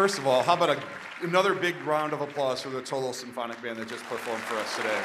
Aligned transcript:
First 0.00 0.16
of 0.16 0.26
all, 0.26 0.42
how 0.42 0.54
about 0.54 0.70
a, 0.70 0.82
another 1.20 1.52
big 1.52 1.76
round 1.84 2.14
of 2.14 2.22
applause 2.22 2.62
for 2.62 2.70
the 2.70 2.80
Rotolo 2.80 3.14
Symphonic 3.14 3.60
Band 3.60 3.78
that 3.78 3.86
just 3.86 4.02
performed 4.04 4.42
for 4.44 4.56
us 4.56 4.74
today? 4.74 4.98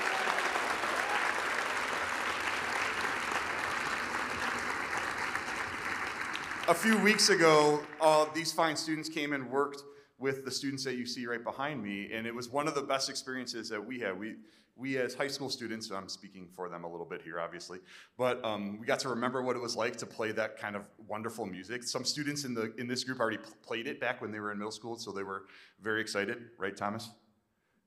A 6.70 6.74
few 6.74 6.98
weeks 7.04 7.28
ago, 7.28 7.84
uh, 8.00 8.28
these 8.34 8.54
fine 8.54 8.78
students 8.78 9.10
came 9.10 9.34
and 9.34 9.52
worked 9.52 9.84
with 10.26 10.44
the 10.44 10.50
students 10.50 10.84
that 10.84 10.96
you 10.96 11.06
see 11.06 11.28
right 11.28 11.44
behind 11.44 11.84
me, 11.84 12.10
and 12.12 12.26
it 12.26 12.34
was 12.34 12.50
one 12.50 12.68
of 12.68 12.74
the 12.74 12.82
best 12.82 13.12
experiences 13.12 13.70
that 13.70 13.86
we 13.86 14.00
had. 14.00 14.18
We, 14.18 14.38
we 14.76 14.98
as 14.98 15.14
high 15.14 15.28
school 15.28 15.52
students, 15.52 15.92
I'm 15.92 16.10
speaking 16.10 16.48
for 16.56 16.68
them 16.68 16.84
a 16.84 16.90
little 16.90 17.06
bit 17.06 17.22
here, 17.22 17.40
obviously, 17.40 17.78
but 18.18 18.44
um, 18.44 18.80
we 18.80 18.88
got 18.88 18.98
to 19.02 19.10
remember 19.10 19.44
what 19.44 19.56
it 19.56 19.62
was 19.62 19.76
like 19.76 19.96
to 19.98 20.08
play 20.08 20.32
that 20.32 20.58
kind 20.58 20.76
of 20.76 20.82
wonderful 21.08 21.46
music. 21.46 21.84
Some 21.84 22.04
students 22.04 22.44
in 22.44 22.56
the 22.56 22.74
in 22.80 22.88
this 22.88 23.04
group 23.04 23.20
already 23.20 23.38
played 23.62 23.86
it 23.86 24.00
back 24.00 24.20
when 24.20 24.32
they 24.32 24.40
were 24.40 24.52
in 24.52 24.58
middle 24.58 24.72
school, 24.72 24.98
so 24.98 25.12
they 25.12 25.22
were 25.22 25.44
very 25.80 26.02
excited, 26.02 26.38
right, 26.58 26.76
Thomas? 26.76 27.12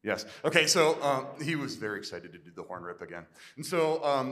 Yes. 0.05 0.25
Okay, 0.45 0.69
so 0.69 1.03
um, 1.03 1.27
he 1.43 1.57
was 1.57 1.75
very 1.75 1.99
excited 1.99 2.31
to 2.31 2.39
do 2.39 2.53
the 2.55 2.63
horn 2.63 2.85
rip 2.85 3.03
again. 3.03 3.27
And 3.57 3.67
so, 3.67 4.03
um, 4.05 4.29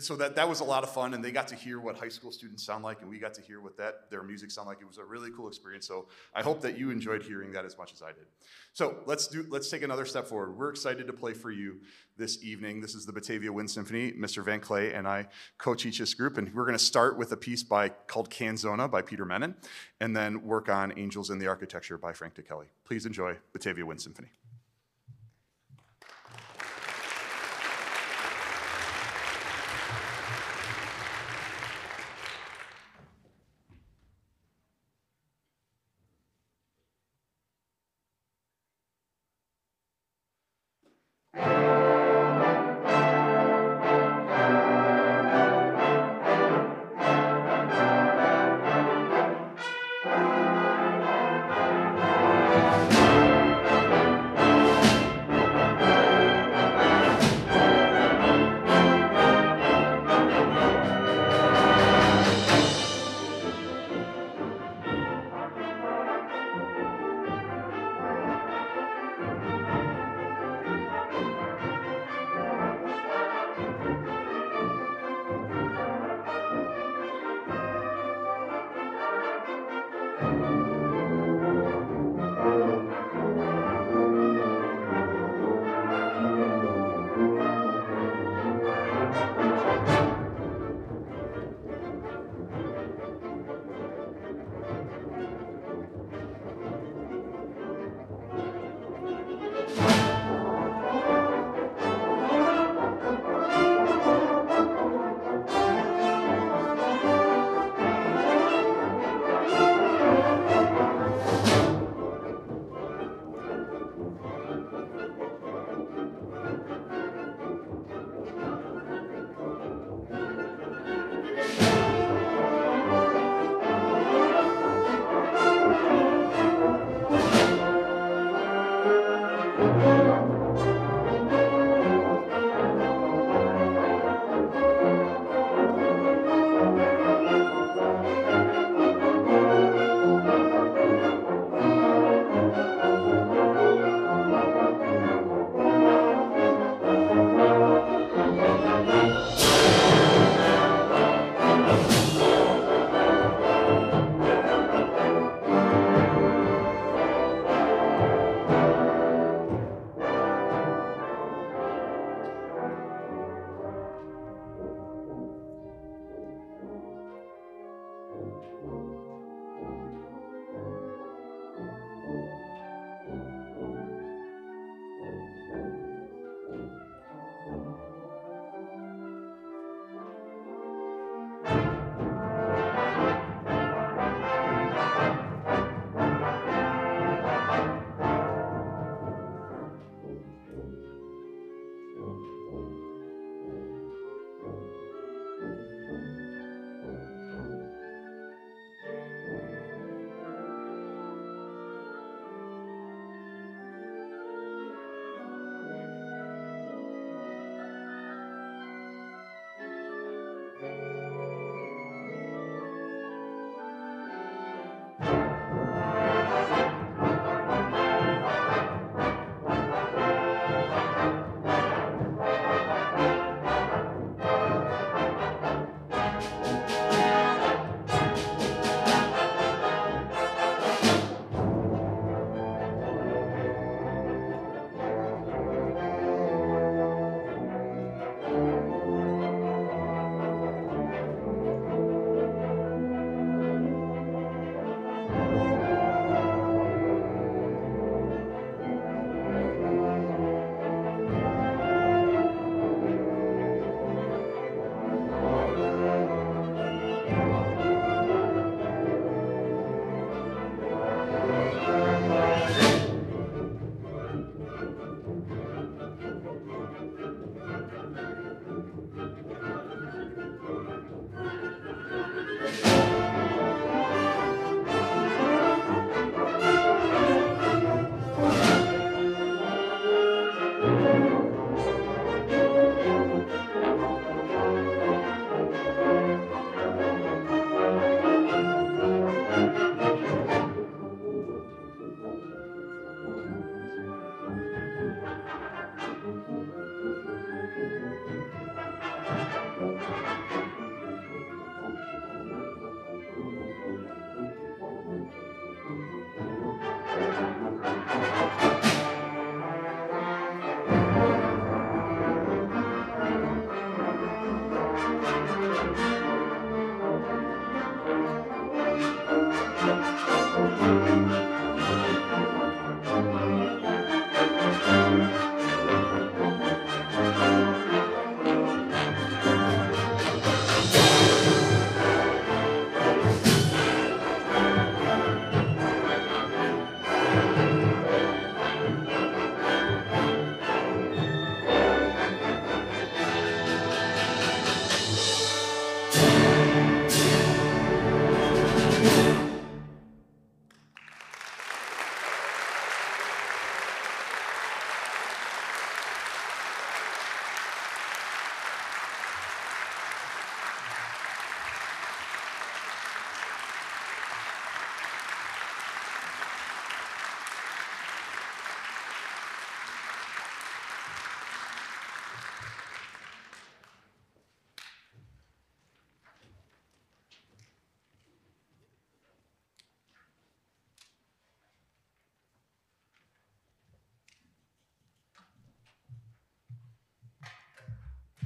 so 0.00 0.16
that, 0.16 0.36
that 0.36 0.48
was 0.48 0.60
a 0.60 0.64
lot 0.64 0.82
of 0.82 0.90
fun, 0.90 1.14
and 1.14 1.24
they 1.24 1.30
got 1.30 1.48
to 1.48 1.54
hear 1.54 1.80
what 1.80 1.96
high 1.96 2.08
school 2.08 2.32
students 2.32 2.64
sound 2.64 2.82
like, 2.84 3.00
and 3.00 3.08
we 3.08 3.18
got 3.18 3.34
to 3.34 3.40
hear 3.40 3.60
what 3.60 3.76
that 3.76 4.10
their 4.10 4.22
music 4.22 4.50
sound 4.50 4.68
like. 4.68 4.80
It 4.80 4.86
was 4.86 4.98
a 4.98 5.04
really 5.04 5.30
cool 5.30 5.48
experience. 5.48 5.86
So 5.86 6.06
I 6.34 6.42
hope 6.42 6.60
that 6.62 6.78
you 6.78 6.90
enjoyed 6.90 7.22
hearing 7.22 7.52
that 7.52 7.64
as 7.64 7.78
much 7.78 7.92
as 7.92 8.02
I 8.02 8.08
did. 8.08 8.26
So 8.72 8.96
let's 9.06 9.26
do 9.28 9.46
let's 9.48 9.70
take 9.70 9.82
another 9.82 10.04
step 10.04 10.26
forward. 10.26 10.56
We're 10.56 10.70
excited 10.70 11.06
to 11.06 11.12
play 11.12 11.32
for 11.32 11.50
you 11.50 11.80
this 12.16 12.42
evening. 12.44 12.80
This 12.80 12.94
is 12.94 13.06
the 13.06 13.12
Batavia 13.12 13.52
Wind 13.52 13.70
Symphony. 13.70 14.12
Mr. 14.12 14.44
Van 14.44 14.60
Clay 14.60 14.92
and 14.92 15.06
I 15.06 15.28
co-teach 15.58 15.98
this 15.98 16.14
group, 16.14 16.38
and 16.38 16.52
we're 16.54 16.64
going 16.64 16.78
to 16.78 16.84
start 16.84 17.16
with 17.16 17.32
a 17.32 17.36
piece 17.36 17.62
by 17.62 17.88
called 17.88 18.30
Canzona 18.30 18.90
by 18.90 19.02
Peter 19.02 19.24
Mennin, 19.24 19.54
and 20.00 20.16
then 20.16 20.42
work 20.42 20.68
on 20.68 20.92
Angels 20.98 21.30
in 21.30 21.38
the 21.38 21.46
Architecture 21.46 21.98
by 21.98 22.12
Frank 22.12 22.34
Ticheli. 22.34 22.66
Please 22.84 23.06
enjoy 23.06 23.36
Batavia 23.52 23.86
Wind 23.86 24.00
Symphony. 24.00 24.28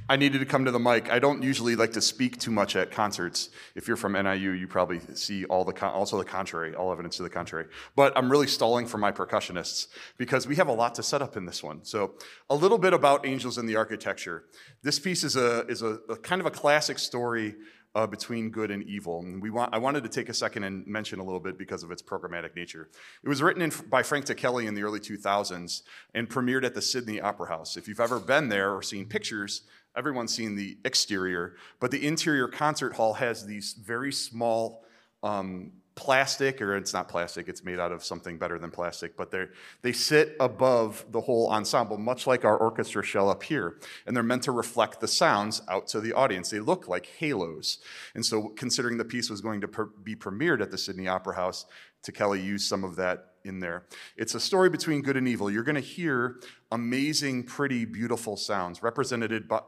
I 0.09 0.15
needed 0.15 0.39
to 0.39 0.45
come 0.45 0.63
to 0.63 0.71
the 0.71 0.79
mic. 0.79 1.11
I 1.11 1.19
don't 1.19 1.43
usually 1.43 1.75
like 1.75 1.91
to 1.93 2.01
speak 2.01 2.39
too 2.39 2.51
much 2.51 2.77
at 2.77 2.91
concerts. 2.91 3.49
If 3.75 3.87
you're 3.87 3.97
from 3.97 4.13
NIU, 4.13 4.51
you 4.51 4.67
probably 4.67 5.01
see 5.15 5.43
all 5.45 5.65
the 5.65 5.73
con- 5.73 5.93
also 5.93 6.17
the 6.17 6.23
contrary, 6.23 6.73
all 6.75 6.93
evidence 6.93 7.17
to 7.17 7.23
the 7.23 7.29
contrary. 7.29 7.65
But 7.95 8.17
I'm 8.17 8.31
really 8.31 8.47
stalling 8.47 8.87
for 8.87 8.97
my 8.97 9.11
percussionists 9.11 9.87
because 10.17 10.47
we 10.47 10.55
have 10.55 10.69
a 10.69 10.73
lot 10.73 10.95
to 10.95 11.03
set 11.03 11.21
up 11.21 11.35
in 11.35 11.45
this 11.45 11.61
one. 11.61 11.83
So 11.83 12.13
a 12.49 12.55
little 12.55 12.77
bit 12.77 12.93
about 12.93 13.25
Angels 13.25 13.57
in 13.57 13.65
the 13.65 13.75
Architecture. 13.75 14.45
This 14.81 14.97
piece 14.97 15.25
is 15.25 15.35
a 15.35 15.65
is 15.67 15.81
a, 15.81 15.99
a 16.09 16.15
kind 16.15 16.39
of 16.39 16.45
a 16.45 16.51
classic 16.51 16.99
story 16.99 17.55
uh, 17.97 18.05
between 18.05 18.51
good 18.51 18.69
and 18.69 18.83
evil. 18.83 19.21
And 19.21 19.41
we 19.41 19.49
want, 19.49 19.73
I 19.73 19.79
wanted 19.79 20.03
to 20.03 20.09
take 20.09 20.29
a 20.29 20.33
second 20.33 20.63
and 20.63 20.85
mention 20.85 21.17
a 21.17 21.23
little 21.23 21.39
bit 21.39 21.57
because 21.57 21.81
of 21.81 21.89
its 21.89 22.03
programmatic 22.03 22.55
nature. 22.55 22.89
It 23.23 23.27
was 23.27 23.41
written 23.41 23.63
in, 23.63 23.71
by 23.89 24.03
Frank 24.03 24.25
Ticheli 24.25 24.67
in 24.67 24.75
the 24.75 24.83
early 24.83 24.99
2000s 24.99 25.81
and 26.13 26.29
premiered 26.29 26.63
at 26.63 26.75
the 26.75 26.81
Sydney 26.81 27.19
Opera 27.19 27.47
House. 27.47 27.75
If 27.75 27.87
you've 27.87 27.99
ever 27.99 28.19
been 28.19 28.49
there 28.49 28.71
or 28.71 28.83
seen 28.83 29.07
pictures, 29.07 29.63
everyone's 29.97 30.31
seen 30.31 30.55
the 30.55 30.77
exterior, 30.85 31.55
but 31.79 31.89
the 31.89 32.05
interior 32.05 32.47
concert 32.47 32.93
hall 32.93 33.15
has 33.15 33.47
these 33.47 33.73
very 33.73 34.13
small 34.13 34.83
um, 35.23 35.71
plastic, 35.97 36.61
or 36.61 36.77
it's 36.77 36.93
not 36.93 37.09
plastic, 37.09 37.49
it's 37.49 37.65
made 37.65 37.79
out 37.79 37.91
of 37.91 38.05
something 38.05 38.37
better 38.37 38.57
than 38.57 38.71
plastic, 38.71 39.17
but 39.17 39.31
they 39.31 39.47
they 39.81 39.91
sit 39.91 40.37
above 40.39 41.05
the 41.11 41.19
whole 41.19 41.49
ensemble, 41.49 41.97
much 41.97 42.25
like 42.25 42.45
our 42.45 42.55
orchestra 42.55 43.03
shell 43.03 43.29
up 43.29 43.43
here. 43.43 43.79
And 44.05 44.15
they're 44.15 44.23
meant 44.23 44.43
to 44.43 44.51
reflect 44.51 45.01
the 45.01 45.07
sounds 45.07 45.61
out 45.67 45.87
to 45.87 45.99
the 45.99 46.13
audience. 46.13 46.49
They 46.49 46.61
look 46.61 46.87
like 46.87 47.07
halos. 47.07 47.79
And 48.15 48.25
so, 48.25 48.49
considering 48.49 48.97
the 48.97 49.05
piece 49.05 49.29
was 49.29 49.41
going 49.41 49.59
to 49.61 49.67
per- 49.67 49.89
be 50.03 50.15
premiered 50.15 50.61
at 50.61 50.71
the 50.71 50.77
Sydney 50.77 51.07
Opera 51.07 51.35
House, 51.35 51.65
Ticheli 52.03 52.41
used 52.43 52.67
some 52.67 52.83
of 52.83 52.95
that 52.95 53.33
in 53.43 53.59
there. 53.59 53.85
It's 54.15 54.35
a 54.35 54.39
story 54.39 54.69
between 54.69 55.01
good 55.01 55.17
and 55.17 55.27
evil. 55.27 55.49
You're 55.49 55.63
going 55.63 55.75
to 55.75 55.81
hear 55.81 56.39
amazing, 56.71 57.43
pretty, 57.43 57.85
beautiful 57.85 58.37
sounds 58.37 58.83
represented 58.83 59.47
by, 59.47 59.61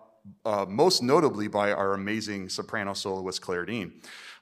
uh, 0.45 0.65
most 0.67 1.01
notably 1.01 1.47
by 1.47 1.71
our 1.71 1.93
amazing 1.93 2.49
soprano 2.49 2.93
soloist 2.93 3.41
Claire 3.41 3.65
Dean. 3.65 3.93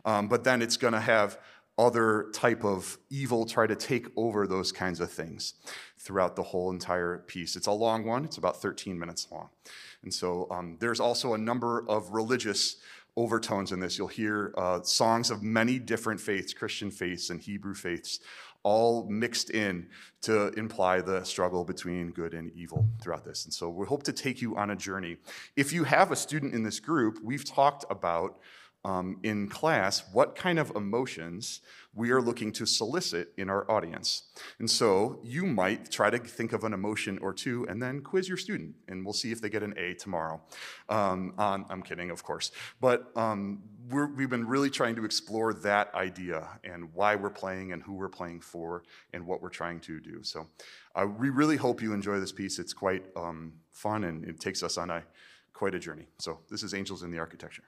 Um, 0.06 0.28
but 0.28 0.44
then 0.44 0.62
it's 0.62 0.78
going 0.78 0.94
to 0.94 1.00
have 1.00 1.38
other 1.78 2.28
type 2.34 2.64
of 2.64 2.98
evil 3.10 3.46
try 3.46 3.68
to 3.68 3.76
take 3.76 4.08
over 4.16 4.48
those 4.48 4.72
kinds 4.72 5.00
of 5.00 5.12
things 5.12 5.54
throughout 6.00 6.36
the 6.36 6.44
whole 6.44 6.72
entire 6.72 7.20
piece. 7.28 7.56
It's 7.56 7.68
a 7.68 7.72
long 7.72 8.06
one. 8.06 8.26
It's 8.26 8.38
about 8.38 8.62
13 8.62 8.98
minutes 8.98 9.28
long. 9.32 9.50
And 10.04 10.14
so 10.14 10.48
um, 10.50 10.78
there's 10.80 11.00
also 11.00 11.34
a 11.34 11.38
number 11.38 11.88
of 11.88 12.12
religious 12.12 12.78
overtones 13.16 13.72
in 13.72 13.80
this. 13.80 13.98
You'll 13.98 14.08
hear 14.08 14.54
uh, 14.58 14.82
songs 14.82 15.30
of 15.32 15.44
many 15.44 15.80
different 15.80 16.20
faiths, 16.20 16.54
Christian 16.54 16.92
faiths 16.92 17.30
and 17.30 17.42
Hebrew 17.42 17.74
faiths, 17.74 18.20
all 18.64 19.08
mixed 19.10 19.50
in 19.50 19.88
to 20.22 20.50
imply 20.54 21.02
the 21.02 21.24
struggle 21.24 21.64
between 21.64 22.12
good 22.12 22.34
and 22.34 22.52
evil 22.52 22.88
throughout 23.02 23.24
this. 23.24 23.46
And 23.46 23.54
so 23.54 23.70
we 23.70 23.86
hope 23.86 24.04
to 24.04 24.14
take 24.14 24.42
you 24.42 24.56
on 24.56 24.72
a 24.72 24.76
journey. 24.76 25.18
If 25.56 25.74
you 25.74 25.84
have 25.84 26.12
a 26.12 26.16
student 26.16 26.54
in 26.54 26.64
this 26.64 26.80
group, 26.80 27.20
we've 27.24 27.46
talked 27.46 27.86
about 27.90 28.40
um, 28.88 29.20
in 29.22 29.50
class 29.50 30.06
what 30.14 30.34
kind 30.36 30.58
of 30.58 30.72
emotions 30.74 31.60
we 31.94 32.10
are 32.12 32.22
looking 32.22 32.54
to 32.54 32.66
solicit 32.66 33.34
in 33.38 33.50
our 33.50 33.70
audience. 33.70 34.24
And 34.60 34.72
so 34.72 35.20
you 35.24 35.46
might 35.46 35.92
try 35.92 36.10
to 36.10 36.18
think 36.20 36.54
of 36.54 36.64
an 36.64 36.74
emotion 36.74 37.20
or 37.22 37.34
two 37.34 37.68
and 37.68 37.84
then 37.84 38.00
quiz 38.02 38.30
your 38.30 38.38
student, 38.38 38.76
and 38.88 39.04
we'll 39.04 39.14
see 39.14 39.32
if 39.32 39.42
they 39.42 39.50
get 39.50 39.62
an 39.62 39.74
A 39.78 39.94
tomorrow. 39.96 40.40
Um, 40.88 41.34
on, 41.38 41.66
I'm 41.70 41.84
kidding, 41.84 42.12
of 42.12 42.24
course. 42.24 42.52
But 42.80 43.12
um, 43.18 43.62
we 43.90 44.24
have 44.24 44.30
been 44.30 44.48
really 44.48 44.70
trying 44.70 44.96
to 44.96 45.04
explore 45.04 45.54
that 45.54 45.94
idea 45.94 46.48
and 46.64 46.94
why 46.94 47.16
we're 47.16 47.30
playing 47.30 47.74
and 47.74 47.84
who 47.84 47.94
we're 47.94 48.08
playing 48.08 48.40
for 48.40 48.84
and 49.12 49.28
what 49.28 49.42
we're 49.42 49.50
trying 49.50 49.82
to 49.82 50.00
do. 50.00 50.24
So 50.24 50.48
uh, 50.96 51.08
we 51.08 51.30
really 51.30 51.58
hope 51.58 51.82
you 51.82 51.92
enjoy 51.94 52.22
this 52.22 52.32
piece. 52.32 52.58
It's 52.58 52.74
quite 52.74 53.04
um, 53.18 53.54
fun 53.74 54.06
and 54.06 54.24
it 54.24 54.40
takes 54.40 54.64
us 54.64 54.78
on 54.78 54.90
a 54.90 55.04
quite 55.52 55.76
a 55.76 55.80
journey. 55.80 56.08
So 56.20 56.40
this 56.50 56.64
is 56.64 56.74
Angels 56.74 57.04
in 57.04 57.12
the 57.12 57.20
Architecture. 57.20 57.64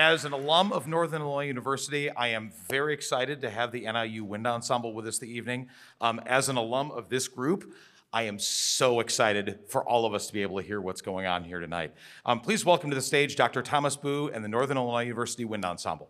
As 0.00 0.24
an 0.24 0.32
alum 0.32 0.72
of 0.72 0.86
Northern 0.86 1.20
Illinois 1.20 1.44
University, 1.44 2.08
I 2.08 2.28
am 2.28 2.52
very 2.70 2.94
excited 2.94 3.42
to 3.42 3.50
have 3.50 3.70
the 3.70 3.80
NIU 3.80 4.24
Wind 4.24 4.46
Ensemble 4.46 4.94
with 4.94 5.06
us 5.06 5.18
this 5.18 5.28
evening. 5.28 5.68
Um, 6.00 6.22
as 6.24 6.48
an 6.48 6.56
alum 6.56 6.90
of 6.90 7.10
this 7.10 7.28
group, 7.28 7.74
I 8.10 8.22
am 8.22 8.38
so 8.38 9.00
excited 9.00 9.58
for 9.68 9.86
all 9.86 10.06
of 10.06 10.14
us 10.14 10.26
to 10.28 10.32
be 10.32 10.40
able 10.40 10.58
to 10.58 10.66
hear 10.66 10.80
what's 10.80 11.02
going 11.02 11.26
on 11.26 11.44
here 11.44 11.60
tonight. 11.60 11.92
Um, 12.24 12.40
please 12.40 12.64
welcome 12.64 12.88
to 12.88 12.96
the 12.96 13.02
stage 13.02 13.36
Dr. 13.36 13.60
Thomas 13.60 13.94
Bough 13.94 14.28
and 14.28 14.42
the 14.42 14.48
Northern 14.48 14.78
Illinois 14.78 15.02
University 15.02 15.44
Wind 15.44 15.66
Ensemble. 15.66 16.08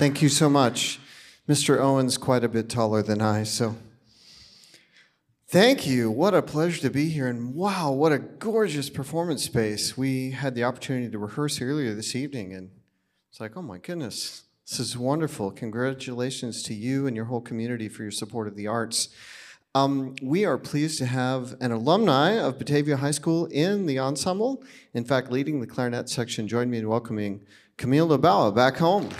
Thank 0.00 0.22
you 0.22 0.30
so 0.30 0.48
much. 0.48 0.98
Mr. 1.46 1.78
Owen's 1.78 2.16
quite 2.16 2.42
a 2.42 2.48
bit 2.48 2.70
taller 2.70 3.02
than 3.02 3.20
I, 3.20 3.42
so 3.42 3.76
thank 5.46 5.86
you. 5.86 6.10
What 6.10 6.32
a 6.32 6.40
pleasure 6.40 6.80
to 6.80 6.88
be 6.88 7.10
here. 7.10 7.28
And 7.28 7.54
wow, 7.54 7.92
what 7.92 8.10
a 8.10 8.18
gorgeous 8.18 8.88
performance 8.88 9.44
space. 9.44 9.98
We 9.98 10.30
had 10.30 10.54
the 10.54 10.64
opportunity 10.64 11.10
to 11.10 11.18
rehearse 11.18 11.60
earlier 11.60 11.92
this 11.92 12.16
evening, 12.16 12.54
and 12.54 12.70
it's 13.28 13.40
like, 13.40 13.58
oh 13.58 13.60
my 13.60 13.76
goodness, 13.76 14.44
this 14.66 14.80
is 14.80 14.96
wonderful. 14.96 15.50
Congratulations 15.50 16.62
to 16.62 16.72
you 16.72 17.06
and 17.06 17.14
your 17.14 17.26
whole 17.26 17.42
community 17.42 17.90
for 17.90 18.00
your 18.00 18.10
support 18.10 18.48
of 18.48 18.56
the 18.56 18.68
arts. 18.68 19.10
Um, 19.74 20.14
we 20.22 20.46
are 20.46 20.56
pleased 20.56 20.96
to 21.00 21.06
have 21.06 21.56
an 21.60 21.72
alumni 21.72 22.38
of 22.38 22.58
Batavia 22.58 22.96
High 22.96 23.10
School 23.10 23.44
in 23.48 23.84
the 23.84 23.98
ensemble. 23.98 24.64
In 24.94 25.04
fact, 25.04 25.30
leading 25.30 25.60
the 25.60 25.66
clarinet 25.66 26.08
section, 26.08 26.48
join 26.48 26.70
me 26.70 26.78
in 26.78 26.88
welcoming 26.88 27.42
Camille 27.76 28.08
Labawa 28.08 28.54
back 28.54 28.78
home. 28.78 29.10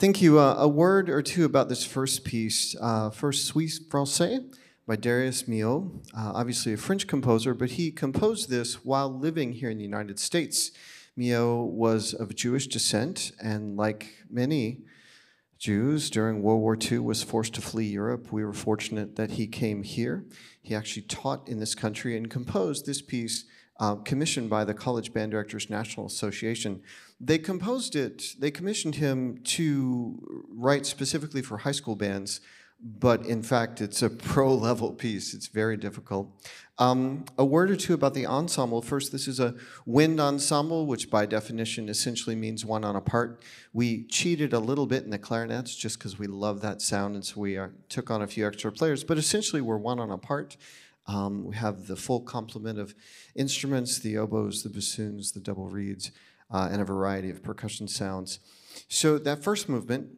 Thank 0.00 0.22
you. 0.22 0.38
Uh, 0.38 0.54
a 0.56 0.66
word 0.66 1.10
or 1.10 1.20
two 1.20 1.44
about 1.44 1.68
this 1.68 1.84
first 1.84 2.24
piece. 2.24 2.74
Uh, 2.80 3.10
first, 3.10 3.44
Suite 3.44 3.80
Française 3.90 4.56
by 4.86 4.96
Darius 4.96 5.42
Milhaud, 5.42 5.90
uh, 6.16 6.32
obviously 6.34 6.72
a 6.72 6.78
French 6.78 7.06
composer, 7.06 7.52
but 7.52 7.72
he 7.72 7.90
composed 7.90 8.48
this 8.48 8.82
while 8.82 9.10
living 9.10 9.52
here 9.52 9.68
in 9.68 9.76
the 9.76 9.84
United 9.84 10.18
States. 10.18 10.70
Milhaud 11.18 11.72
was 11.72 12.14
of 12.14 12.34
Jewish 12.34 12.66
descent, 12.66 13.32
and 13.42 13.76
like 13.76 14.24
many 14.30 14.84
Jews 15.58 16.08
during 16.08 16.40
World 16.40 16.62
War 16.62 16.78
II, 16.80 17.00
was 17.00 17.22
forced 17.22 17.52
to 17.56 17.60
flee 17.60 17.84
Europe. 17.84 18.32
We 18.32 18.42
were 18.42 18.54
fortunate 18.54 19.16
that 19.16 19.32
he 19.32 19.46
came 19.46 19.82
here. 19.82 20.24
He 20.62 20.74
actually 20.74 21.02
taught 21.02 21.46
in 21.46 21.60
this 21.60 21.74
country 21.74 22.16
and 22.16 22.30
composed 22.30 22.86
this 22.86 23.02
piece 23.02 23.44
uh, 23.78 23.96
commissioned 23.96 24.48
by 24.48 24.64
the 24.64 24.72
College 24.72 25.12
Band 25.12 25.32
Directors 25.32 25.68
National 25.68 26.06
Association. 26.06 26.82
They 27.20 27.38
composed 27.38 27.96
it, 27.96 28.34
they 28.38 28.50
commissioned 28.50 28.94
him 28.94 29.40
to 29.44 30.44
write 30.48 30.86
specifically 30.86 31.42
for 31.42 31.58
high 31.58 31.72
school 31.72 31.94
bands, 31.94 32.40
but 32.82 33.26
in 33.26 33.42
fact, 33.42 33.82
it's 33.82 34.00
a 34.00 34.08
pro 34.32 34.54
level 34.54 34.92
piece. 34.92 35.34
It's 35.34 35.48
very 35.48 35.76
difficult. 35.76 36.32
Um, 36.78 37.26
a 37.36 37.44
word 37.44 37.70
or 37.70 37.76
two 37.76 37.92
about 37.92 38.14
the 38.14 38.26
ensemble. 38.26 38.80
First, 38.80 39.12
this 39.12 39.28
is 39.28 39.38
a 39.38 39.54
wind 39.84 40.18
ensemble, 40.18 40.86
which 40.86 41.10
by 41.10 41.26
definition 41.26 41.90
essentially 41.90 42.34
means 42.34 42.64
one 42.64 42.84
on 42.84 42.96
a 42.96 43.02
part. 43.02 43.42
We 43.74 44.04
cheated 44.04 44.54
a 44.54 44.58
little 44.58 44.86
bit 44.86 45.04
in 45.04 45.10
the 45.10 45.18
clarinets 45.18 45.74
just 45.76 45.98
because 45.98 46.18
we 46.18 46.26
love 46.26 46.62
that 46.62 46.80
sound, 46.80 47.16
and 47.16 47.24
so 47.24 47.38
we 47.38 47.58
are, 47.58 47.74
took 47.90 48.10
on 48.10 48.22
a 48.22 48.26
few 48.26 48.46
extra 48.46 48.72
players, 48.72 49.04
but 49.04 49.18
essentially 49.18 49.60
we're 49.60 49.76
one 49.76 50.00
on 50.00 50.10
a 50.10 50.16
part. 50.16 50.56
Um, 51.06 51.44
we 51.44 51.56
have 51.56 51.86
the 51.86 51.96
full 51.96 52.20
complement 52.20 52.78
of 52.78 52.94
instruments, 53.34 53.98
the 53.98 54.16
oboes, 54.16 54.62
the 54.62 54.70
bassoons, 54.70 55.32
the 55.32 55.40
double 55.40 55.68
reeds, 55.68 56.12
uh, 56.50 56.68
and 56.70 56.80
a 56.80 56.84
variety 56.84 57.30
of 57.30 57.42
percussion 57.42 57.88
sounds. 57.88 58.40
So 58.88 59.18
that 59.18 59.42
first 59.42 59.68
movement, 59.68 60.08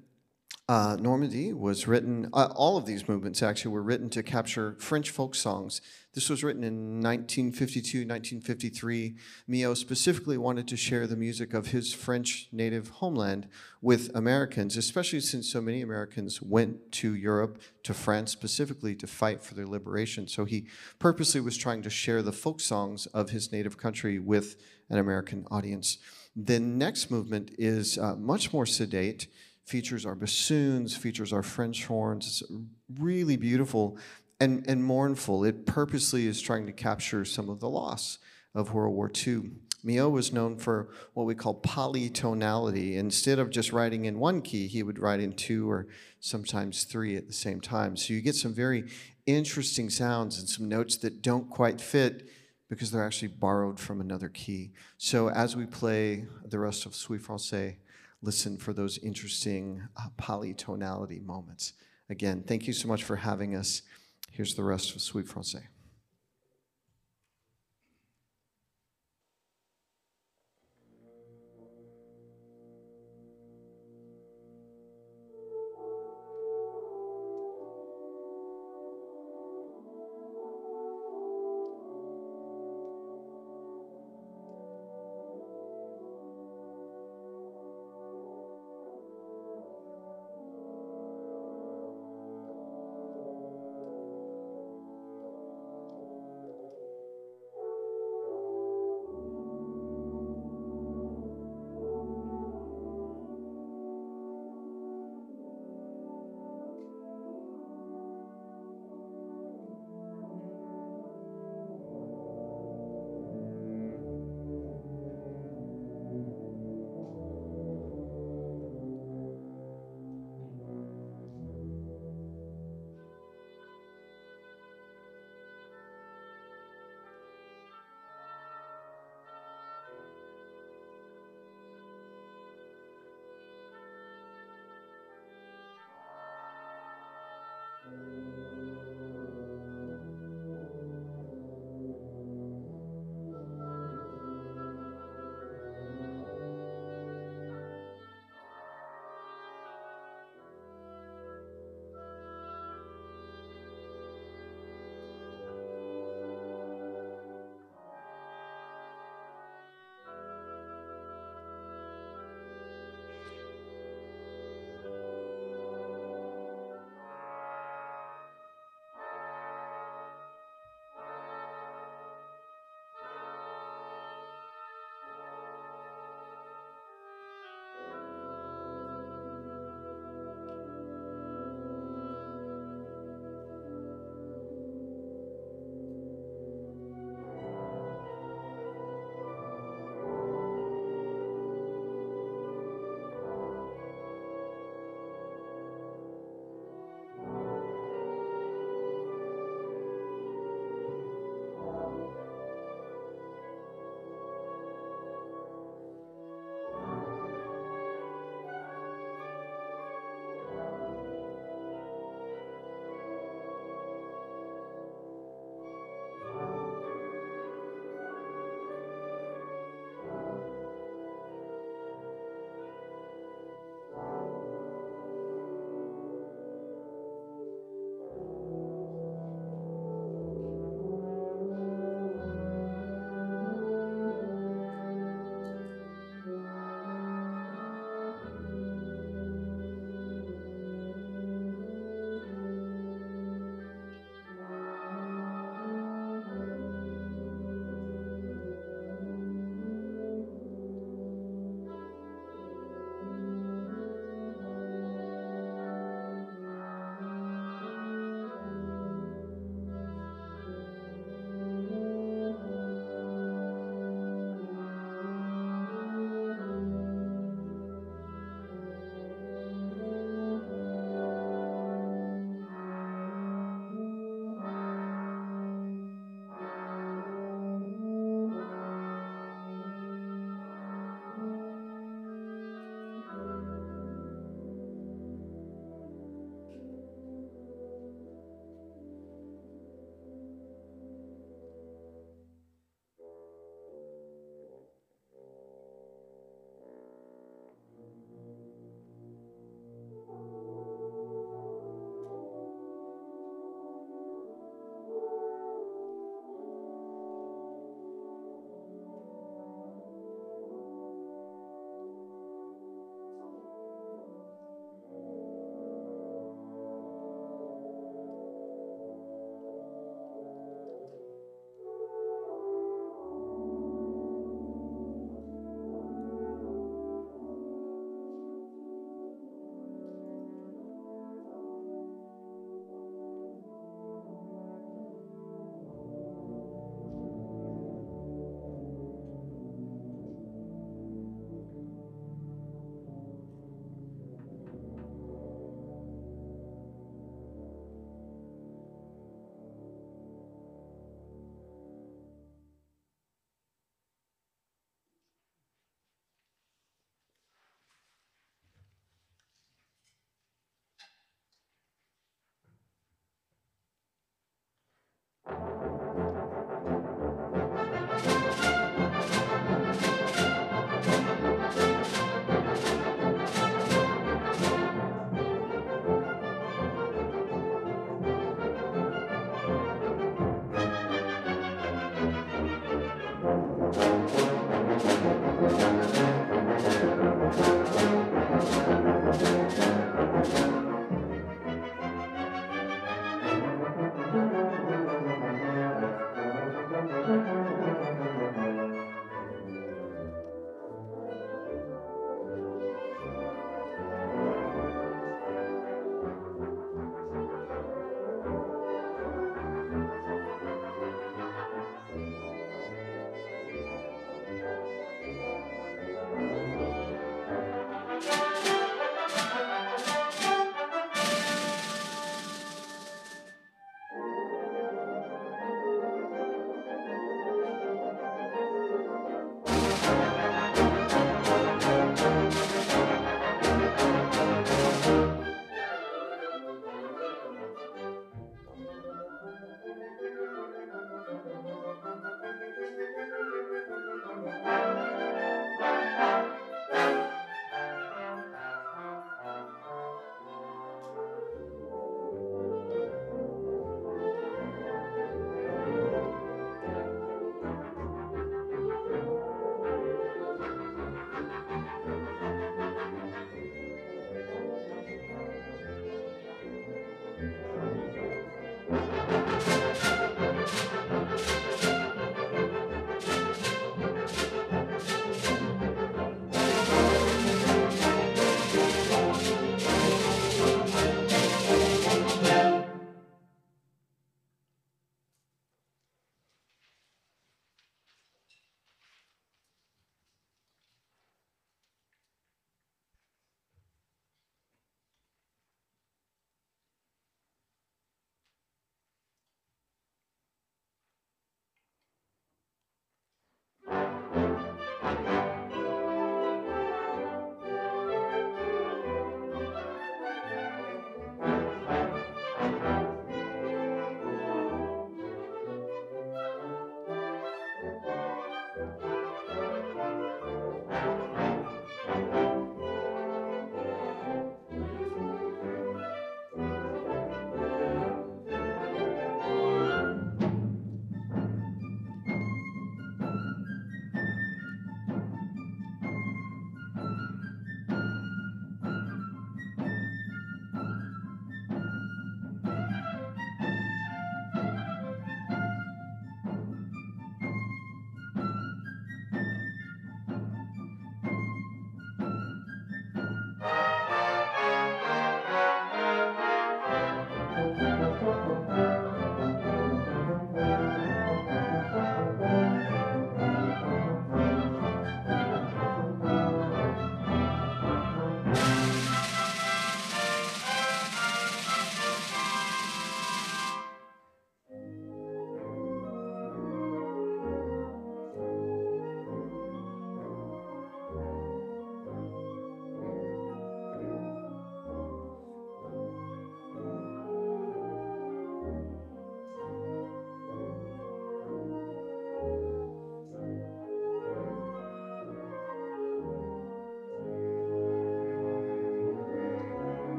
uh, 0.69 0.97
Normandie, 1.01 1.53
was 1.53 1.87
written, 1.87 2.29
uh, 2.33 2.53
all 2.55 2.77
of 2.77 2.87
these 2.87 3.09
movements 3.09 3.43
actually 3.43 3.73
were 3.73 3.83
written 3.83 4.11
to 4.11 4.23
capture 4.23 4.77
French 4.79 5.11
folk 5.11 5.35
songs 5.35 5.81
this 6.15 6.29
was 6.29 6.45
written 6.45 6.63
in 6.63 7.01
1952, 7.01 8.01
1953. 8.01 9.15
Milhaud 9.49 9.79
specifically 9.79 10.37
wanted 10.37 10.69
to 10.69 10.77
share 10.77 11.07
the 11.07 11.17
music 11.17 11.55
of 11.55 11.69
his 11.69 11.95
French 11.95 12.49
native 12.53 12.89
homeland 12.89 13.49
with 13.81 14.15
Americans, 14.15 14.77
especially 14.77 15.21
since 15.21 15.51
so 15.51 15.63
many 15.63 15.81
Americans 15.81 16.43
went 16.43 16.93
to 16.93 17.15
Europe, 17.15 17.63
to 17.85 17.95
France 17.95 18.31
specifically, 18.31 18.95
to 18.95 19.07
fight 19.07 19.43
for 19.43 19.55
their 19.55 19.67
liberation. 19.67 20.29
So 20.29 20.45
he 20.45 20.67
purposely 20.99 21.41
was 21.41 21.57
trying 21.57 21.81
to 21.81 21.91
share 21.91 22.21
the 22.21 22.33
folk 22.33 22.61
songs 22.61 23.07
of 23.07 23.31
his 23.31 23.51
native 23.51 23.79
country 23.79 24.19
with 24.19 24.57
an 24.91 24.99
American 24.99 25.47
audience. 25.51 25.97
The 26.35 26.61
next 26.61 27.11
movement 27.11 27.51
is 27.59 27.99
uh, 27.99 28.17
much 28.17 28.53
more 28.53 28.67
sedate 28.67 29.27
features 29.65 30.07
our 30.07 30.15
bassoons, 30.15 30.97
features 30.97 31.33
our 31.33 31.43
French 31.43 31.87
horns. 31.87 32.27
It's 32.27 32.53
really 32.99 33.37
beautiful 33.37 33.99
and, 34.41 34.65
and 34.67 34.83
mournful. 34.83 35.45
It 35.45 35.67
purposely 35.67 36.27
is 36.27 36.41
trying 36.41 36.67
to 36.67 36.73
capture 36.73 37.25
some 37.25 37.49
of 37.49 37.61
the 37.61 37.69
loss 37.69 38.19
of 38.55 38.73
World 38.73 38.95
War 38.95 39.11
II. 39.15 39.51
Milhaud 39.85 40.13
was 40.13 40.33
known 40.33 40.57
for 40.57 40.91
what 41.15 41.27
we 41.27 41.35
call 41.35 41.61
polytonality. 41.61 42.95
Instead 42.95 43.39
of 43.39 43.51
just 43.51 43.73
writing 43.73 44.05
in 44.05 44.19
one 44.19 44.41
key, 44.41 44.69
he 44.69 44.83
would 44.83 44.99
write 44.99 45.21
in 45.21 45.33
two 45.33 45.71
or 45.71 45.89
sometimes 46.21 46.85
three 46.85 47.17
at 47.17 47.27
the 47.27 47.33
same 47.33 47.61
time. 47.61 47.97
So 47.97 48.15
you 48.15 48.21
get 48.21 48.37
some 48.37 48.55
very 48.55 48.85
interesting 49.27 49.91
sounds 49.91 50.39
and 50.39 50.49
some 50.49 50.69
notes 50.69 50.97
that 50.99 51.23
don't 51.23 51.51
quite 51.51 51.81
fit 51.81 52.29
because 52.73 52.91
they're 52.91 53.05
actually 53.05 53.29
borrowed 53.29 53.79
from 53.79 54.01
another 54.01 54.31
key. 54.31 54.73
So 54.97 55.29
as 55.29 55.55
we 55.55 55.67
play 55.67 56.25
the 56.43 56.59
rest 56.59 56.87
of 56.87 56.95
Suite 56.95 57.21
Française, 57.21 57.77
listen 58.23 58.57
for 58.57 58.73
those 58.73 58.97
interesting 58.97 59.87
uh, 59.95 60.09
polytonality 60.19 61.23
moments. 61.23 61.75
Again, 62.09 62.43
thank 62.47 62.67
you 62.67 62.73
so 62.73 62.89
much 62.89 63.05
for 63.05 63.17
having 63.17 63.55
us. 63.55 63.83
Here's 64.31 64.55
the 64.55 64.65
rest 64.65 64.95
of 64.95 65.03
Suite 65.03 65.27
Française. 65.27 65.67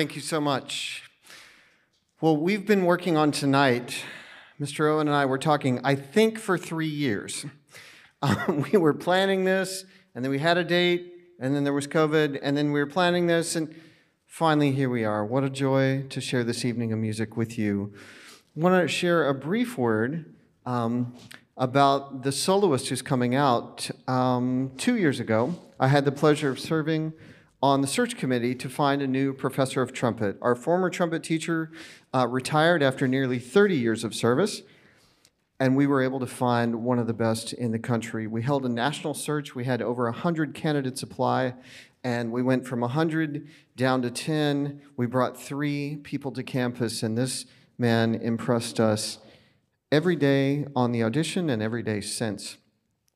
Thank 0.00 0.16
you 0.16 0.22
so 0.22 0.40
much. 0.40 1.02
Well, 2.22 2.34
we've 2.34 2.64
been 2.64 2.86
working 2.86 3.18
on 3.18 3.32
tonight. 3.32 4.02
Mr. 4.58 4.90
Owen 4.90 5.08
and 5.08 5.14
I 5.14 5.26
were 5.26 5.36
talking, 5.36 5.78
I 5.84 5.94
think, 5.94 6.38
for 6.38 6.56
three 6.56 6.88
years. 6.88 7.44
Um, 8.22 8.64
we 8.72 8.78
were 8.78 8.94
planning 8.94 9.44
this, 9.44 9.84
and 10.14 10.24
then 10.24 10.30
we 10.30 10.38
had 10.38 10.56
a 10.56 10.64
date, 10.64 11.12
and 11.38 11.54
then 11.54 11.64
there 11.64 11.74
was 11.74 11.86
COVID, 11.86 12.38
and 12.42 12.56
then 12.56 12.72
we 12.72 12.80
were 12.80 12.86
planning 12.86 13.26
this, 13.26 13.56
and 13.56 13.74
finally, 14.26 14.72
here 14.72 14.88
we 14.88 15.04
are. 15.04 15.22
What 15.22 15.44
a 15.44 15.50
joy 15.50 16.04
to 16.08 16.20
share 16.20 16.44
this 16.44 16.64
evening 16.64 16.94
of 16.94 16.98
music 16.98 17.36
with 17.36 17.58
you. 17.58 17.92
I 18.56 18.60
want 18.60 18.82
to 18.82 18.88
share 18.88 19.28
a 19.28 19.34
brief 19.34 19.76
word 19.76 20.34
um, 20.64 21.14
about 21.58 22.22
the 22.22 22.32
soloist 22.32 22.88
who's 22.88 23.02
coming 23.02 23.34
out. 23.34 23.90
Um, 24.08 24.72
two 24.78 24.96
years 24.96 25.20
ago, 25.20 25.54
I 25.78 25.88
had 25.88 26.06
the 26.06 26.12
pleasure 26.12 26.48
of 26.48 26.58
serving 26.58 27.12
on 27.62 27.82
the 27.82 27.86
search 27.86 28.16
committee 28.16 28.54
to 28.54 28.68
find 28.68 29.02
a 29.02 29.06
new 29.06 29.32
professor 29.32 29.82
of 29.82 29.92
trumpet. 29.92 30.36
Our 30.40 30.54
former 30.54 30.88
trumpet 30.88 31.22
teacher 31.22 31.70
uh, 32.14 32.26
retired 32.26 32.82
after 32.82 33.06
nearly 33.06 33.38
30 33.38 33.76
years 33.76 34.02
of 34.02 34.14
service, 34.14 34.62
and 35.58 35.76
we 35.76 35.86
were 35.86 36.02
able 36.02 36.20
to 36.20 36.26
find 36.26 36.82
one 36.82 36.98
of 36.98 37.06
the 37.06 37.12
best 37.12 37.52
in 37.52 37.70
the 37.70 37.78
country. 37.78 38.26
We 38.26 38.42
held 38.42 38.64
a 38.64 38.68
national 38.70 39.12
search. 39.12 39.54
We 39.54 39.64
had 39.64 39.82
over 39.82 40.04
100 40.04 40.54
candidates 40.54 41.02
apply, 41.02 41.54
and 42.02 42.32
we 42.32 42.42
went 42.42 42.66
from 42.66 42.80
100 42.80 43.46
down 43.76 44.00
to 44.02 44.10
10. 44.10 44.80
We 44.96 45.06
brought 45.06 45.38
three 45.38 45.96
people 45.96 46.32
to 46.32 46.42
campus, 46.42 47.02
and 47.02 47.16
this 47.16 47.44
man 47.76 48.14
impressed 48.14 48.80
us 48.80 49.18
every 49.92 50.16
day 50.16 50.66
on 50.74 50.92
the 50.92 51.02
audition 51.02 51.50
and 51.50 51.62
every 51.62 51.82
day 51.82 52.00
since. 52.00 52.56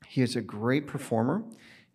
He 0.06 0.20
is 0.20 0.36
a 0.36 0.42
great 0.42 0.86
performer. 0.86 1.44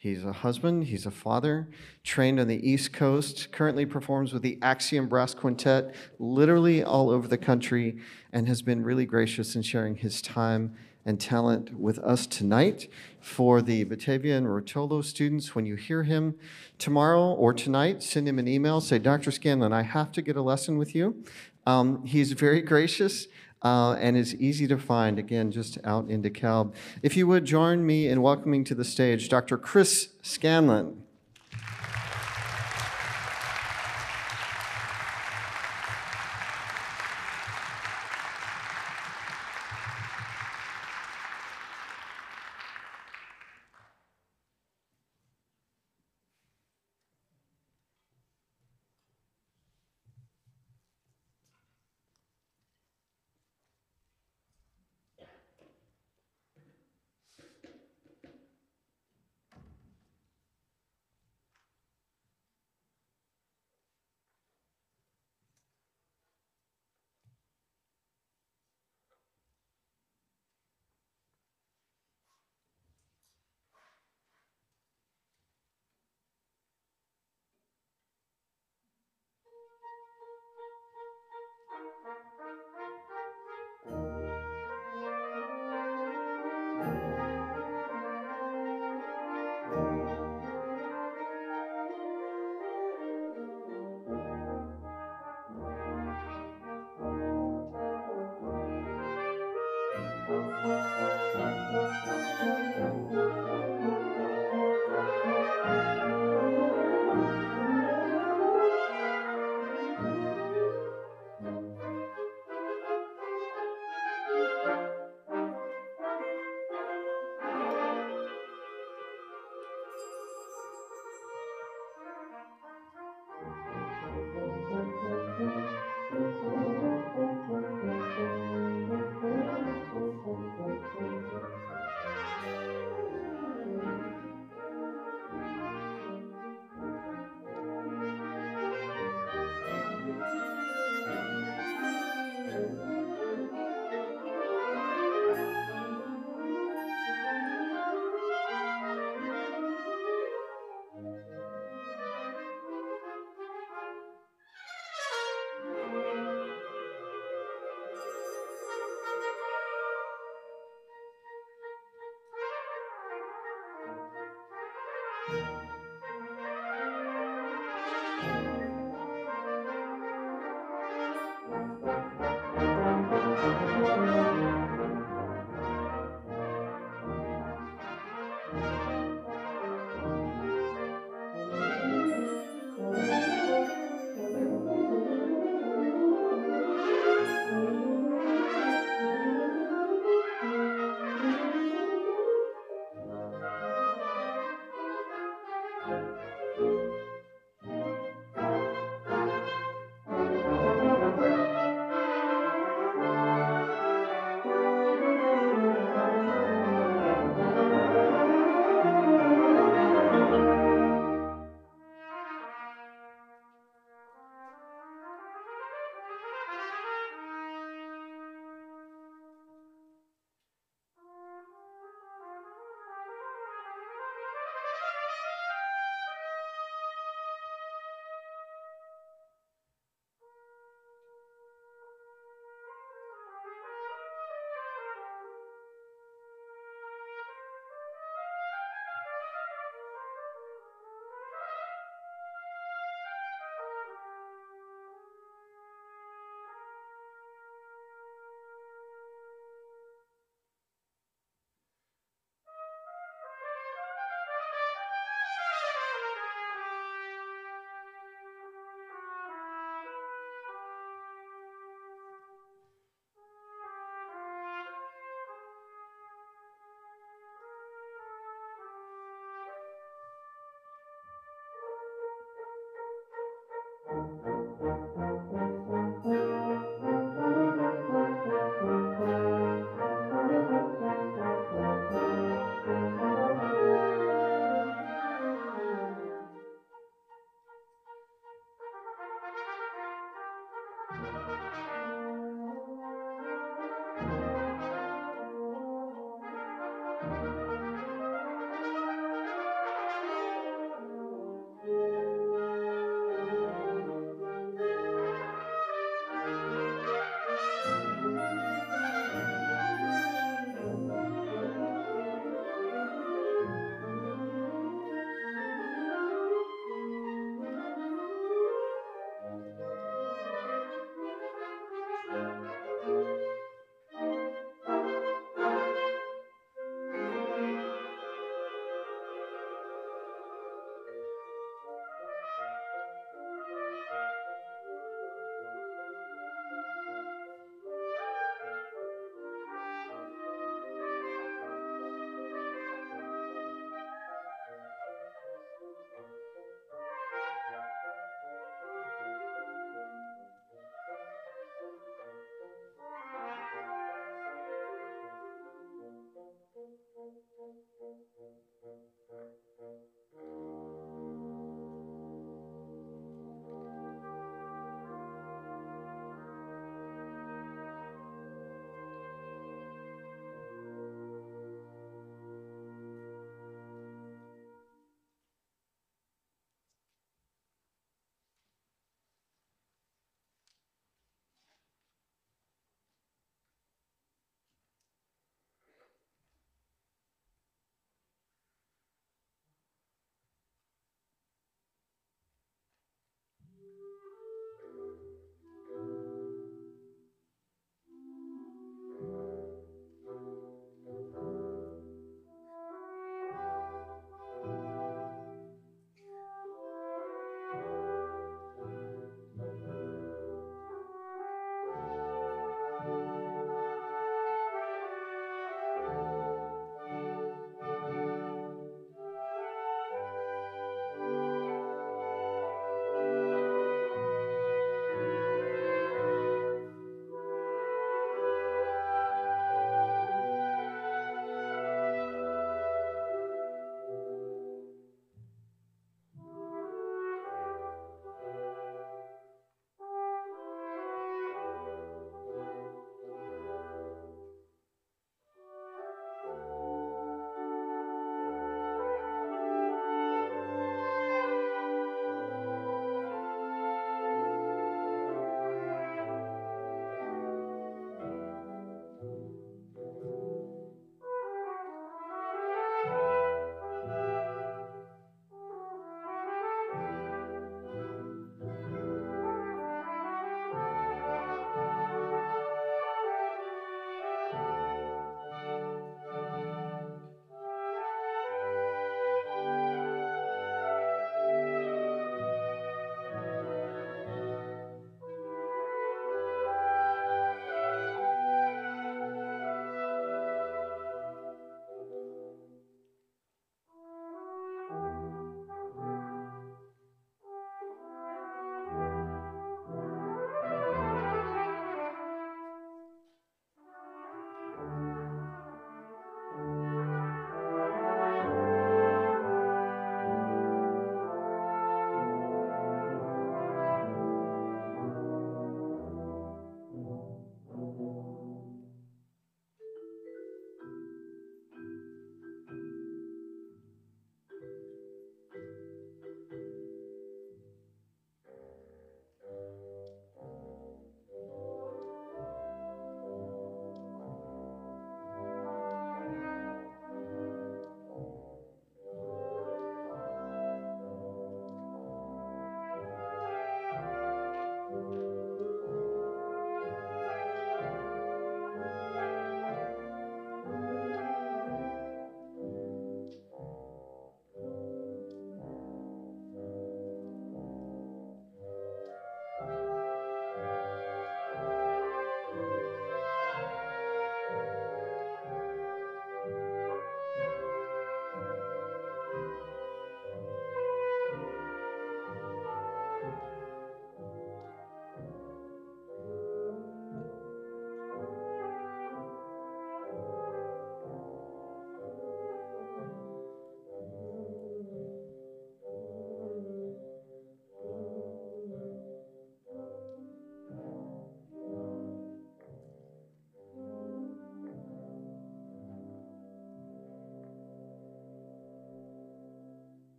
He's 0.00 0.22
a 0.22 0.32
husband, 0.32 0.84
he's 0.84 1.06
a 1.06 1.10
father, 1.10 1.68
trained 2.04 2.38
on 2.38 2.46
the 2.46 2.70
East 2.70 2.92
Coast, 2.92 3.50
currently 3.50 3.84
performs 3.84 4.32
with 4.32 4.42
the 4.42 4.56
Axiom 4.62 5.08
Brass 5.08 5.34
Quintet 5.34 5.92
literally 6.20 6.84
all 6.84 7.10
over 7.10 7.26
the 7.26 7.36
country, 7.36 7.98
and 8.32 8.46
has 8.46 8.62
been 8.62 8.84
really 8.84 9.04
gracious 9.04 9.56
in 9.56 9.62
sharing 9.62 9.96
his 9.96 10.22
time 10.22 10.76
and 11.04 11.18
talent 11.18 11.74
with 11.76 11.98
us 11.98 12.28
tonight. 12.28 12.88
For 13.20 13.60
the 13.60 13.82
Batavia 13.82 14.38
and 14.38 14.46
Rotolo 14.46 15.04
students, 15.04 15.56
when 15.56 15.66
you 15.66 15.74
hear 15.74 16.04
him 16.04 16.36
tomorrow 16.78 17.32
or 17.32 17.52
tonight, 17.52 18.00
send 18.00 18.28
him 18.28 18.38
an 18.38 18.46
email, 18.46 18.80
say, 18.80 19.00
Dr. 19.00 19.32
Scanlon, 19.32 19.72
I 19.72 19.82
have 19.82 20.12
to 20.12 20.22
get 20.22 20.36
a 20.36 20.42
lesson 20.42 20.78
with 20.78 20.94
you. 20.94 21.24
Um, 21.66 22.06
he's 22.06 22.30
very 22.32 22.62
gracious 22.62 23.26
uh, 23.62 23.92
and 23.94 24.16
is 24.16 24.34
easy 24.36 24.66
to 24.68 24.78
find, 24.78 25.18
again, 25.18 25.50
just 25.50 25.78
out 25.84 26.08
in 26.08 26.22
DeKalb. 26.22 26.74
If 27.02 27.16
you 27.16 27.26
would 27.26 27.44
join 27.44 27.84
me 27.84 28.08
in 28.08 28.22
welcoming 28.22 28.64
to 28.64 28.74
the 28.74 28.84
stage 28.84 29.28
Dr. 29.28 29.58
Chris 29.58 30.10
Scanlon. 30.22 31.02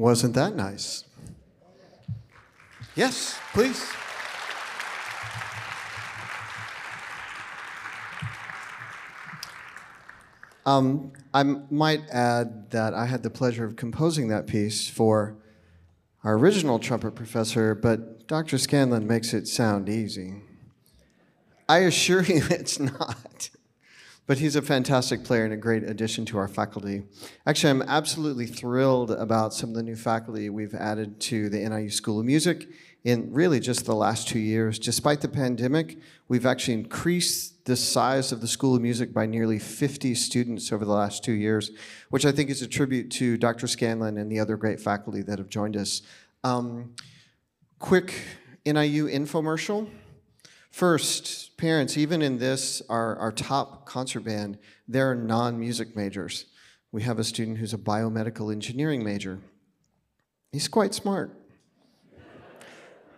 Wasn't 0.00 0.32
that 0.32 0.56
nice? 0.56 1.04
Yes, 2.96 3.38
please. 3.52 3.86
Um, 10.64 11.12
I 11.34 11.42
might 11.42 12.08
add 12.08 12.70
that 12.70 12.94
I 12.94 13.04
had 13.04 13.22
the 13.22 13.28
pleasure 13.28 13.66
of 13.66 13.76
composing 13.76 14.28
that 14.28 14.46
piece 14.46 14.88
for 14.88 15.36
our 16.24 16.32
original 16.38 16.78
trumpet 16.78 17.14
professor, 17.14 17.74
but 17.74 18.26
Dr. 18.26 18.56
Scanlon 18.56 19.06
makes 19.06 19.34
it 19.34 19.46
sound 19.48 19.90
easy. 19.90 20.40
I 21.68 21.80
assure 21.80 22.22
you 22.24 22.42
it's 22.48 22.80
not. 22.80 23.18
But 24.26 24.38
he's 24.38 24.54
a 24.54 24.62
fantastic 24.62 25.24
player 25.24 25.44
and 25.44 25.52
a 25.52 25.56
great 25.56 25.82
addition 25.82 26.24
to 26.26 26.38
our 26.38 26.46
faculty. 26.46 27.02
Actually, 27.46 27.70
I'm 27.70 27.82
absolutely 27.82 28.46
thrilled 28.46 29.10
about 29.10 29.52
some 29.52 29.70
of 29.70 29.76
the 29.76 29.82
new 29.82 29.96
faculty 29.96 30.48
we've 30.48 30.74
added 30.74 31.20
to 31.22 31.48
the 31.48 31.58
NIU 31.68 31.90
School 31.90 32.20
of 32.20 32.26
Music 32.26 32.68
in 33.02 33.32
really 33.32 33.60
just 33.60 33.86
the 33.86 33.94
last 33.94 34.28
two 34.28 34.38
years. 34.38 34.78
Despite 34.78 35.20
the 35.20 35.28
pandemic, 35.28 35.98
we've 36.28 36.46
actually 36.46 36.74
increased 36.74 37.64
the 37.64 37.76
size 37.76 38.32
of 38.32 38.40
the 38.40 38.48
School 38.48 38.74
of 38.74 38.82
Music 38.82 39.12
by 39.12 39.26
nearly 39.26 39.58
50 39.58 40.14
students 40.14 40.72
over 40.72 40.84
the 40.84 40.92
last 40.92 41.24
two 41.24 41.32
years, 41.32 41.70
which 42.10 42.26
I 42.26 42.32
think 42.32 42.50
is 42.50 42.62
a 42.62 42.68
tribute 42.68 43.10
to 43.12 43.36
Dr. 43.36 43.66
Scanlon 43.66 44.18
and 44.18 44.30
the 44.30 44.40
other 44.40 44.56
great 44.56 44.80
faculty 44.80 45.22
that 45.22 45.38
have 45.38 45.48
joined 45.48 45.76
us. 45.76 46.02
Um, 46.44 46.94
quick 47.78 48.14
NIU 48.66 49.08
infomercial. 49.08 49.88
First, 50.70 51.56
parents, 51.56 51.96
even 51.96 52.22
in 52.22 52.38
this, 52.38 52.80
our, 52.88 53.16
our 53.16 53.32
top 53.32 53.86
concert 53.86 54.20
band, 54.20 54.58
they're 54.86 55.14
non-music 55.14 55.96
majors. 55.96 56.46
We 56.92 57.02
have 57.02 57.18
a 57.18 57.24
student 57.24 57.58
who's 57.58 57.74
a 57.74 57.78
biomedical 57.78 58.52
engineering 58.52 59.04
major. 59.04 59.40
He's 60.52 60.68
quite 60.68 60.94
smart. 60.94 61.36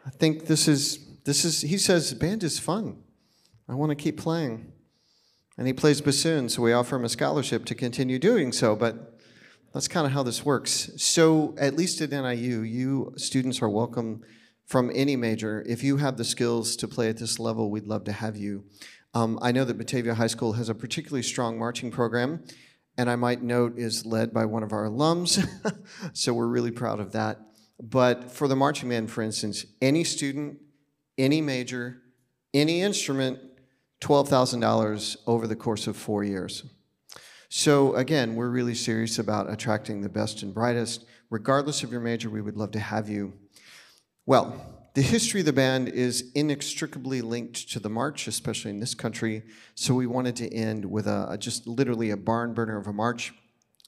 I 0.05 0.11
think 0.11 0.47
this 0.47 0.67
is, 0.67 0.99
this 1.25 1.45
is, 1.45 1.61
he 1.61 1.79
says, 1.79 2.13
band 2.15 2.43
is 2.43 2.59
fun. 2.59 2.97
I 3.69 3.75
want 3.75 3.91
to 3.91 3.97
keep 3.97 4.19
playing. 4.19 4.73
And 5.57 5.67
he 5.67 5.73
plays 5.73 6.01
bassoon, 6.01 6.49
so 6.49 6.63
we 6.63 6.73
offer 6.73 6.97
him 6.97 7.05
a 7.05 7.09
scholarship 7.09 7.65
to 7.67 7.75
continue 7.75 8.19
doing 8.19 8.53
so, 8.53 8.75
but 8.75 9.19
that's 9.73 9.89
kind 9.89 10.07
of 10.07 10.13
how 10.13 10.23
this 10.23 10.45
works. 10.45 10.91
So, 10.97 11.55
at 11.59 11.77
least 11.77 12.01
at 12.01 12.11
NIU, 12.11 12.61
you 12.61 13.13
students 13.17 13.63
are 13.63 13.69
welcome 13.69 14.23
from 14.67 14.91
any 14.95 15.17
major. 15.17 15.63
If 15.67 15.83
you 15.83 15.99
have 15.99 16.17
the 16.17 16.25
skills 16.25 16.77
to 16.77 16.89
play 16.89 17.09
at 17.09 17.19
this 17.19 17.39
level, 17.39 17.71
we'd 17.71 17.87
love 17.87 18.05
to 18.05 18.13
have 18.13 18.37
you. 18.37 18.65
Um, 19.15 19.39
I 19.43 19.53
know 19.53 19.65
that 19.65 19.77
Batavia 19.77 20.15
High 20.15 20.27
School 20.29 20.55
has 20.55 20.69
a 20.69 20.75
particularly 20.75 21.23
strong 21.23 21.59
marching 21.59 21.91
program, 21.91 22.45
and 22.97 23.11
I 23.11 23.17
might 23.17 23.43
note 23.43 23.79
is 23.79 24.07
led 24.07 24.33
by 24.33 24.45
one 24.45 24.63
of 24.63 24.73
our 24.73 24.89
alums, 24.89 25.47
so 26.13 26.33
we're 26.33 26.47
really 26.47 26.71
proud 26.71 27.01
of 27.01 27.13
that. 27.13 27.39
But 27.81 28.31
for 28.31 28.49
the 28.49 28.57
marching 28.57 28.89
band, 28.89 29.11
for 29.11 29.23
instance, 29.23 29.67
any 29.83 30.05
student, 30.05 30.59
any 31.19 31.41
major, 31.41 32.03
any 32.55 32.81
instrument, 32.81 33.39
$12,000 34.01 35.17
over 35.27 35.47
the 35.47 35.57
course 35.57 35.87
of 35.87 35.97
four 35.97 36.25
years. 36.25 36.65
So 37.49 37.95
again, 37.97 38.35
we're 38.35 38.49
really 38.49 38.75
serious 38.75 39.19
about 39.19 39.51
attracting 39.51 40.01
the 40.01 40.09
best 40.09 40.43
and 40.43 40.55
brightest. 40.55 41.05
Regardless 41.31 41.83
of 41.83 41.93
your 41.93 42.01
major, 42.01 42.31
we 42.31 42.41
would 42.41 42.57
love 42.57 42.73
to 42.73 42.81
have 42.81 43.09
you. 43.09 43.35
Well, 44.33 44.89
the 44.95 45.03
history 45.03 45.41
of 45.41 45.45
the 45.45 45.53
band 45.53 45.91
is 45.91 46.33
inextricably 46.35 47.21
linked 47.21 47.71
to 47.73 47.79
the 47.79 47.91
march, 47.91 48.27
especially 48.27 48.71
in 48.71 48.81
this 48.81 48.95
country. 48.95 49.43
So 49.75 49.93
we 49.93 50.07
wanted 50.07 50.37
to 50.37 50.51
end 50.51 50.87
with 50.87 51.07
a, 51.07 51.27
a 51.33 51.37
just 51.37 51.67
literally 51.67 52.09
a 52.09 52.17
barn 52.17 52.55
burner 52.55 52.79
of 52.79 52.87
a 52.87 52.95
march 52.95 53.35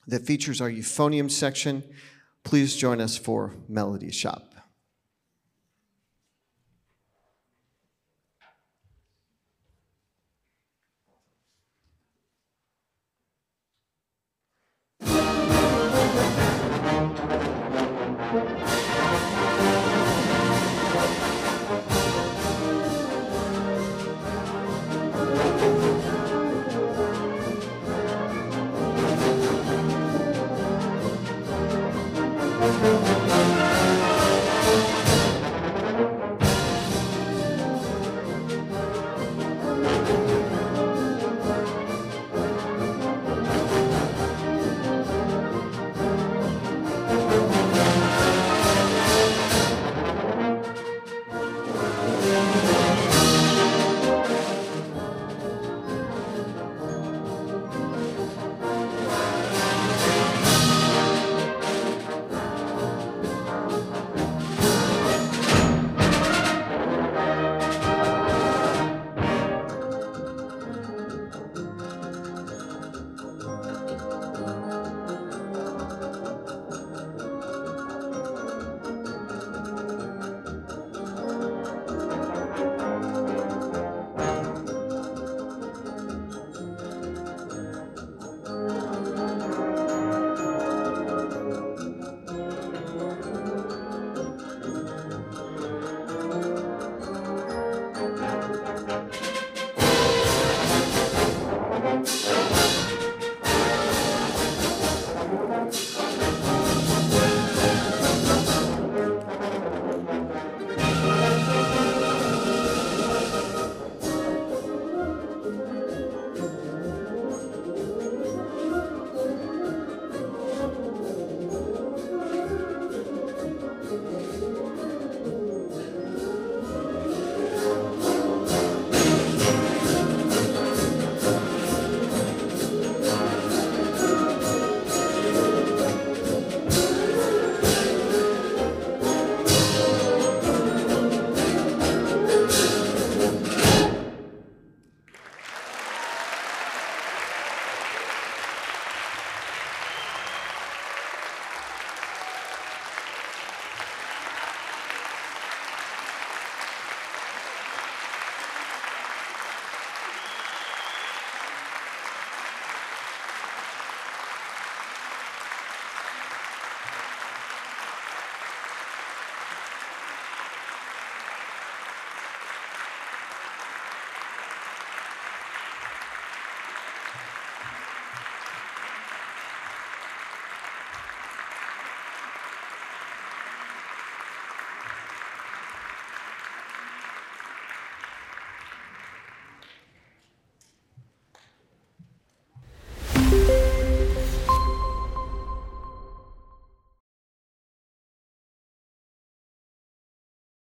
that 0.07 0.27
features 0.27 0.61
our 0.61 0.69
euphonium 0.69 1.31
section. 1.31 1.83
Please 2.43 2.77
join 2.77 3.01
us 3.01 3.17
for 3.17 3.55
Melody 3.71 4.13
Shop. 4.13 4.54